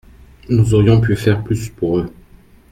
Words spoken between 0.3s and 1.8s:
Nous aurions pu faire plus